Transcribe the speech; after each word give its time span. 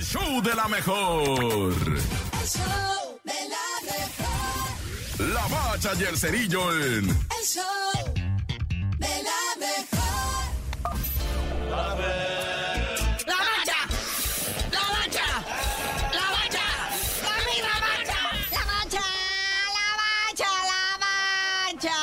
el 0.00 0.06
show 0.06 0.40
de 0.40 0.54
la 0.54 0.66
mejor. 0.66 1.74
El 1.84 2.48
show 2.48 3.20
de 3.22 3.40
la 3.54 3.66
mejor. 3.84 5.28
La 5.34 5.46
bacha 5.48 5.92
y 5.98 6.04
el 6.04 6.16
cerillo 6.16 6.74
en 6.74 7.04
El 7.10 7.44
show 7.44 7.64
de 8.98 9.22
la 9.28 9.42
mejor. 9.58 10.40
¡La 13.26 13.36
mancha! 13.36 13.80
¡La 14.72 14.82
mancha! 14.96 15.28
¡La 16.18 16.26
mancha! 16.34 16.66
¡La 17.26 17.36
misma 17.50 17.74
mancha! 17.86 18.20
La 18.52 18.62
mancha, 18.72 19.04
la 19.76 19.88
mancha, 20.00 20.50
la 20.72 20.82
mancha. 21.04 21.96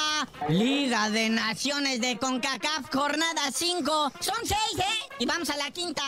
Liga 0.49 1.09
de 1.09 1.29
Naciones 1.29 1.99
de 1.99 2.17
CONCACAF, 2.19 2.91
jornada 2.93 3.51
5. 3.51 4.11
Son 4.19 4.35
6, 4.43 4.53
¿eh? 4.77 4.83
Y 5.17 5.25
vamos 5.25 5.49
a 5.49 5.57
la 5.57 5.71
quinta. 5.71 6.03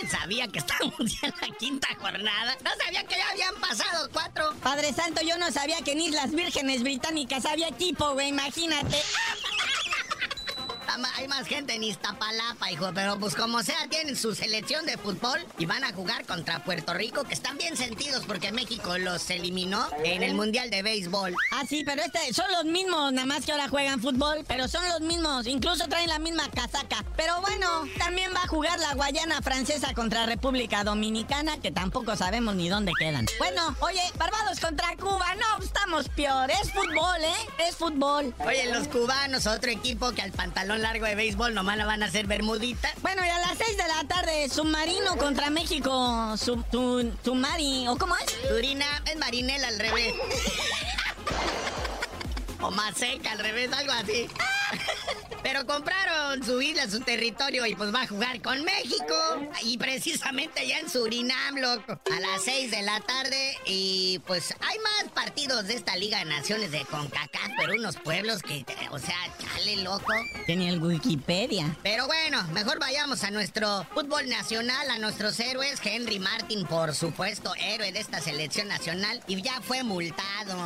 ¿Alguien 0.00 0.18
sabía 0.18 0.48
que 0.48 0.60
estábamos 0.60 1.20
ya 1.20 1.28
en 1.28 1.34
la 1.42 1.56
quinta 1.58 1.88
jornada? 2.00 2.56
No 2.64 2.70
sabía 2.82 3.04
que 3.04 3.16
ya 3.16 3.28
habían 3.32 3.54
pasado 3.56 4.08
cuatro. 4.10 4.54
Padre 4.62 4.94
Santo, 4.94 5.20
yo 5.20 5.36
no 5.36 5.50
sabía 5.52 5.76
que 5.84 5.92
en 5.92 6.00
Islas 6.00 6.30
Vírgenes 6.30 6.82
Británicas 6.82 7.44
había 7.44 7.68
equipo, 7.68 8.12
güey, 8.14 8.28
imagínate. 8.28 8.96
Ama- 8.96 9.29
Hay 11.16 11.28
más 11.28 11.46
gente 11.46 11.74
en 11.74 11.84
Iztapalapa, 11.84 12.70
hijo, 12.70 12.90
pero 12.94 13.18
pues 13.18 13.34
como 13.34 13.62
sea, 13.62 13.76
tienen 13.88 14.16
su 14.16 14.34
selección 14.34 14.86
de 14.86 14.96
fútbol 14.96 15.38
y 15.58 15.66
van 15.66 15.84
a 15.84 15.92
jugar 15.92 16.24
contra 16.26 16.64
Puerto 16.64 16.94
Rico, 16.94 17.24
que 17.24 17.34
están 17.34 17.56
bien 17.58 17.76
sentidos 17.76 18.24
porque 18.26 18.52
México 18.52 18.98
los 18.98 19.28
eliminó 19.30 19.86
en 20.04 20.22
el 20.22 20.34
Mundial 20.34 20.70
de 20.70 20.82
Béisbol. 20.82 21.34
Ah, 21.52 21.64
sí, 21.68 21.82
pero 21.84 22.02
este, 22.02 22.32
son 22.32 22.50
los 22.52 22.64
mismos, 22.64 23.12
nada 23.12 23.26
más 23.26 23.44
que 23.44 23.52
ahora 23.52 23.68
juegan 23.68 24.00
fútbol, 24.00 24.44
pero 24.46 24.68
son 24.68 24.86
los 24.88 25.00
mismos, 25.00 25.46
incluso 25.46 25.88
traen 25.88 26.08
la 26.08 26.18
misma 26.18 26.48
casaca. 26.50 27.04
Pero 27.16 27.40
bueno, 27.40 27.84
también 27.98 28.32
va 28.34 28.42
a 28.42 28.48
jugar 28.48 28.78
la 28.78 28.94
Guayana 28.94 29.42
Francesa 29.42 29.94
contra 29.94 30.26
República 30.26 30.84
Dominicana, 30.84 31.58
que 31.60 31.70
tampoco 31.70 32.16
sabemos 32.16 32.54
ni 32.54 32.68
dónde 32.68 32.92
quedan. 32.98 33.26
Bueno, 33.38 33.76
oye, 33.80 34.02
Barbados 34.16 34.60
contra 34.60 34.96
Cuba, 34.96 35.34
no, 35.36 35.64
estamos 35.64 36.08
peor, 36.10 36.50
es 36.50 36.72
fútbol, 36.72 37.22
¿eh? 37.22 37.66
Es 37.68 37.76
fútbol. 37.76 38.34
Oye, 38.40 38.72
los 38.72 38.88
cubanos, 38.88 39.46
otro 39.46 39.70
equipo 39.70 40.12
que 40.12 40.22
al 40.22 40.32
pantalón 40.32 40.82
largo 40.90 41.06
de 41.06 41.14
béisbol 41.14 41.54
nomás 41.54 41.76
la 41.76 41.86
van 41.86 42.02
a 42.02 42.06
hacer 42.06 42.26
bermudita. 42.26 42.92
Bueno, 43.00 43.24
y 43.24 43.28
a 43.28 43.38
las 43.38 43.56
6 43.58 43.76
de 43.76 43.86
la 43.86 44.08
tarde, 44.08 44.48
Submarino 44.48 45.16
contra 45.18 45.48
México, 45.48 46.36
Sub, 46.36 46.64
tu, 46.68 47.12
Sumari, 47.24 47.86
¿o 47.86 47.96
cómo 47.96 48.16
es? 48.16 48.48
Turina 48.48 48.86
es 49.06 49.16
marinela 49.16 49.68
al 49.68 49.78
revés. 49.78 50.14
O 52.62 52.70
más 52.70 52.94
seca 52.94 53.32
al 53.32 53.38
revés, 53.38 53.72
algo 53.72 53.92
así. 53.92 54.28
Pero 55.42 55.66
compraron 55.66 56.44
su 56.44 56.60
isla, 56.60 56.88
su 56.88 57.00
territorio 57.00 57.64
y 57.66 57.74
pues 57.74 57.94
va 57.94 58.02
a 58.02 58.06
jugar 58.06 58.42
con 58.42 58.62
México. 58.62 59.14
Y 59.62 59.78
precisamente 59.78 60.60
allá 60.60 60.80
en 60.80 60.90
Surinam, 60.90 61.56
loco. 61.56 62.00
A 62.14 62.20
las 62.20 62.44
6 62.44 62.70
de 62.70 62.82
la 62.82 63.00
tarde. 63.00 63.56
Y 63.64 64.20
pues 64.26 64.54
hay 64.60 64.78
más 64.78 65.12
partidos 65.12 65.66
de 65.66 65.74
esta 65.74 65.96
Liga 65.96 66.18
de 66.18 66.26
Naciones 66.26 66.70
de 66.72 66.84
CONCACAF, 66.84 67.50
pero 67.58 67.74
unos 67.74 67.96
pueblos 67.96 68.42
que, 68.42 68.64
o 68.90 68.98
sea, 68.98 69.16
chale, 69.38 69.76
loco. 69.76 70.12
Tenía 70.46 70.70
el 70.70 70.82
Wikipedia. 70.82 71.76
Pero 71.82 72.06
bueno, 72.06 72.42
mejor 72.52 72.78
vayamos 72.78 73.24
a 73.24 73.30
nuestro 73.30 73.86
fútbol 73.94 74.28
nacional, 74.28 74.90
a 74.90 74.98
nuestros 74.98 75.38
héroes. 75.40 75.80
Henry 75.82 76.18
Martin, 76.18 76.66
por 76.66 76.94
supuesto, 76.94 77.54
héroe 77.56 77.92
de 77.92 78.00
esta 78.00 78.20
selección 78.20 78.68
nacional. 78.68 79.22
Y 79.26 79.40
ya 79.40 79.60
fue 79.62 79.82
multado. 79.82 80.56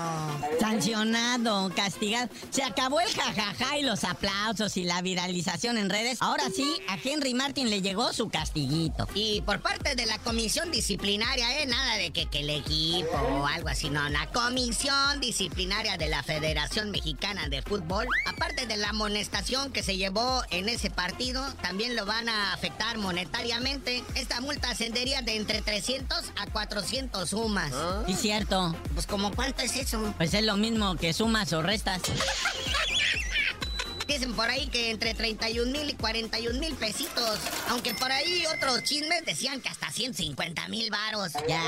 Sancionado, 0.58 1.70
castigado. 1.74 2.28
Se 2.50 2.62
acabó 2.62 3.00
el 3.00 3.08
jajaja 3.08 3.78
y 3.78 3.82
los 3.82 3.93
aplausos 4.02 4.76
y 4.76 4.84
la 4.84 5.00
viralización 5.02 5.78
en 5.78 5.90
redes. 5.90 6.18
Ahora 6.20 6.44
sí, 6.54 6.76
a 6.88 6.98
Henry 7.02 7.34
Martin 7.34 7.70
le 7.70 7.82
llegó 7.82 8.12
su 8.12 8.28
castiguito. 8.28 9.06
Y 9.14 9.42
por 9.42 9.60
parte 9.60 9.94
de 9.94 10.06
la 10.06 10.18
comisión 10.18 10.72
disciplinaria, 10.72 11.60
¿eh? 11.60 11.66
Nada 11.66 11.96
de 11.96 12.10
que, 12.10 12.26
que 12.26 12.40
el 12.40 12.50
equipo 12.50 13.16
o 13.16 13.46
algo 13.46 13.68
así, 13.68 13.90
no. 13.90 14.08
La 14.08 14.26
comisión 14.32 15.20
disciplinaria 15.20 15.96
de 15.96 16.08
la 16.08 16.22
Federación 16.22 16.90
Mexicana 16.90 17.48
de 17.48 17.62
Fútbol, 17.62 18.08
aparte 18.26 18.66
de 18.66 18.76
la 18.76 18.88
amonestación 18.88 19.72
que 19.72 19.82
se 19.82 19.96
llevó 19.96 20.42
en 20.50 20.68
ese 20.68 20.90
partido, 20.90 21.44
también 21.62 21.94
lo 21.94 22.06
van 22.06 22.28
a 22.28 22.52
afectar 22.54 22.98
monetariamente. 22.98 24.02
Esta 24.14 24.40
multa 24.40 24.70
ascendería 24.70 25.22
de 25.22 25.36
entre 25.36 25.62
300 25.62 26.32
a 26.36 26.46
400 26.46 27.28
sumas. 27.28 27.72
Sí, 28.06 28.14
cierto. 28.14 28.74
Pues, 28.94 29.06
¿como 29.06 29.30
cuánto 29.34 29.62
es 29.62 29.76
eso? 29.76 30.14
Pues 30.16 30.34
es 30.34 30.44
lo 30.44 30.56
mismo 30.56 30.96
que 30.96 31.12
sumas 31.12 31.52
o 31.52 31.62
restas. 31.62 32.00
Dicen 34.14 34.34
por 34.34 34.48
ahí 34.48 34.68
que 34.68 34.90
entre 34.90 35.12
31 35.12 35.72
mil 35.72 35.90
y 35.90 35.94
41 35.94 36.60
mil 36.60 36.76
pesitos. 36.76 37.40
Aunque 37.68 37.94
por 37.94 38.12
ahí 38.12 38.44
otros 38.46 38.84
chismes 38.84 39.24
decían 39.26 39.60
que 39.60 39.68
hasta 39.68 39.90
150 39.90 40.68
mil 40.68 40.88
varos. 40.88 41.32
Ya, 41.48 41.60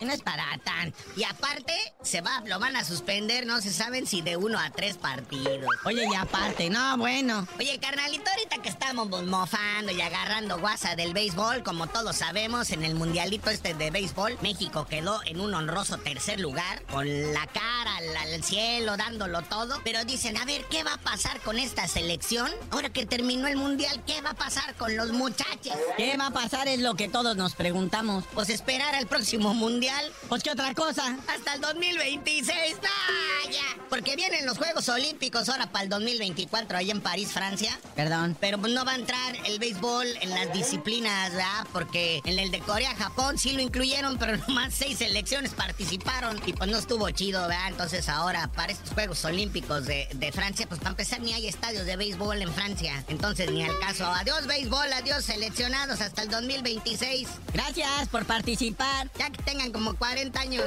no 0.00 0.12
es 0.12 0.22
para 0.22 0.46
tan. 0.58 0.94
Y 1.16 1.24
aparte, 1.24 1.74
se 2.02 2.20
va, 2.20 2.40
lo 2.46 2.60
van 2.60 2.76
a 2.76 2.84
suspender, 2.84 3.46
no 3.46 3.60
se 3.60 3.72
saben 3.72 4.06
si 4.06 4.22
de 4.22 4.36
uno 4.36 4.60
a 4.60 4.70
tres 4.70 4.96
partidos. 4.96 5.66
Oye, 5.84 6.06
y 6.08 6.14
aparte, 6.14 6.70
no, 6.70 6.98
bueno. 6.98 7.48
Oye, 7.58 7.80
carnalito, 7.80 8.30
ahorita 8.30 8.62
que 8.62 8.68
estamos 8.68 9.08
mofando 9.24 9.90
y 9.90 10.00
agarrando 10.00 10.60
guasa 10.60 10.94
del 10.94 11.12
béisbol, 11.12 11.64
como 11.64 11.88
todos 11.88 12.14
sabemos, 12.14 12.70
en 12.70 12.84
el 12.84 12.94
mundialito 12.94 13.50
este 13.50 13.74
de 13.74 13.90
béisbol, 13.90 14.38
México 14.40 14.86
quedó 14.86 15.20
en 15.24 15.40
un 15.40 15.52
honroso 15.52 15.98
tercer 15.98 16.38
lugar, 16.38 16.84
con 16.86 17.32
la 17.32 17.46
cara 17.48 17.96
al, 17.96 18.16
al 18.16 18.44
cielo, 18.44 18.96
dándolo 18.96 19.42
todo. 19.42 19.80
Pero 19.82 20.04
dicen, 20.04 20.36
a 20.36 20.44
ver, 20.44 20.64
¿qué 20.70 20.84
va 20.84 20.94
a 20.94 20.98
pasar 20.98 21.40
con 21.40 21.58
esta 21.72 21.88
selección? 21.88 22.50
Ahora 22.70 22.90
que 22.90 23.06
terminó 23.06 23.46
el 23.48 23.56
mundial, 23.56 24.02
¿qué 24.06 24.20
va 24.20 24.30
a 24.30 24.34
pasar 24.34 24.74
con 24.74 24.94
los 24.94 25.10
muchachos? 25.12 25.72
¿Qué 25.96 26.14
va 26.18 26.26
a 26.26 26.30
pasar? 26.30 26.68
Es 26.68 26.80
lo 26.80 26.96
que 26.96 27.08
todos 27.08 27.34
nos 27.34 27.54
preguntamos. 27.54 28.24
Pues 28.34 28.50
esperar 28.50 28.94
al 28.94 29.06
próximo 29.06 29.54
mundial 29.54 30.12
Pues, 30.28 30.42
¿qué 30.42 30.50
otra 30.50 30.74
cosa? 30.74 31.16
hasta 31.34 31.54
el 31.54 31.62
2026. 31.62 32.76
¡Vaya! 32.82 33.62
Porque 33.88 34.16
vienen 34.16 34.44
los 34.44 34.58
Juegos 34.58 34.86
Olímpicos 34.90 35.48
ahora 35.48 35.72
para 35.72 35.84
el 35.84 35.88
2024 35.88 36.76
ahí 36.76 36.90
en 36.90 37.00
París, 37.00 37.30
Francia. 37.32 37.78
Perdón. 37.96 38.36
Pero 38.38 38.58
pues 38.58 38.72
no 38.74 38.84
va 38.84 38.92
a 38.92 38.96
entrar 38.96 39.34
el 39.46 39.58
béisbol 39.58 40.06
en 40.20 40.28
las 40.30 40.52
disciplinas, 40.52 41.30
¿verdad? 41.30 41.66
Porque 41.72 42.20
en 42.26 42.38
el 42.38 42.50
de 42.50 42.60
Corea, 42.60 42.94
Japón 42.96 43.38
sí 43.38 43.52
lo 43.52 43.62
incluyeron, 43.62 44.18
pero 44.18 44.36
nomás 44.36 44.74
seis 44.74 44.98
selecciones 44.98 45.52
participaron 45.54 46.38
y 46.44 46.52
pues 46.52 46.70
no 46.70 46.76
estuvo 46.76 47.08
chido, 47.10 47.40
¿verdad? 47.48 47.68
Entonces 47.68 48.10
ahora 48.10 48.48
para 48.52 48.72
estos 48.72 48.90
Juegos 48.90 49.24
Olímpicos 49.24 49.86
de, 49.86 50.06
de 50.12 50.32
Francia, 50.32 50.66
pues 50.68 50.78
para 50.80 50.90
empezar 50.90 51.20
ni 51.20 51.32
hay 51.32 51.46
estadios 51.62 51.86
de 51.86 51.96
béisbol 51.96 52.42
en 52.42 52.52
Francia. 52.52 53.04
Entonces 53.06 53.48
ni 53.52 53.62
al 53.62 53.78
caso. 53.78 54.04
Adiós 54.04 54.48
béisbol, 54.48 54.92
adiós 54.94 55.24
seleccionados 55.24 56.00
hasta 56.00 56.22
el 56.22 56.28
2026. 56.28 57.28
Gracias 57.52 58.08
por 58.08 58.26
participar. 58.26 59.08
Ya 59.16 59.30
que 59.30 59.40
tengan 59.44 59.70
como 59.70 59.94
40 59.94 60.40
años. 60.40 60.64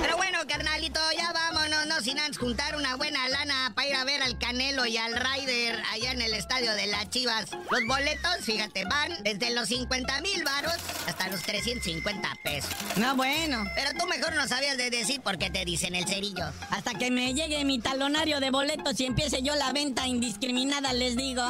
Pero 0.00 0.16
bueno, 0.16 0.40
carnalito, 0.48 0.98
ya 1.16 1.32
vámonos, 1.32 1.86
no 1.86 2.00
sin 2.00 2.18
antes 2.18 2.38
juntar 2.38 2.74
una 2.74 2.96
buena 2.96 3.28
lana 3.28 3.72
para 3.76 3.86
ir 3.86 3.94
a 3.94 4.02
ver 4.02 4.20
al 4.20 4.36
Canelo 4.36 4.84
y 4.84 4.96
al 4.96 5.14
Ryder 5.14 5.80
allá 5.92 6.10
en 6.10 6.22
el 6.22 6.34
estadio 6.34 6.72
de 6.72 6.88
las 6.88 7.08
Chivas. 7.10 7.46
Los 7.70 7.86
boletos, 7.86 8.38
fíjate, 8.42 8.86
van 8.86 9.12
desde 9.22 9.54
los 9.54 9.68
50 9.68 10.22
mil 10.22 10.42
varos 10.42 10.74
hasta 11.06 11.28
los 11.28 11.40
350 11.42 12.36
pesos. 12.42 12.70
No, 12.96 13.14
bueno. 13.14 13.64
Pero 13.76 13.90
tú 13.96 14.08
mejor 14.08 14.34
no 14.34 14.48
sabías 14.48 14.76
de 14.76 14.90
decir 14.90 15.20
por 15.20 15.38
qué 15.38 15.50
te 15.50 15.64
dicen 15.64 15.94
el 15.94 16.08
cerillo. 16.08 16.46
Hasta 16.70 16.94
que 16.94 17.12
me 17.12 17.32
llegue 17.32 17.64
mi 17.64 17.78
talonario 17.78 18.40
de 18.40 18.50
boletos 18.50 18.98
y 18.98 19.06
empiece 19.06 19.42
yo 19.42 19.54
la 19.54 19.72
venta 19.72 19.99
indiscriminada, 20.06 20.92
les 20.92 21.16
digo. 21.16 21.42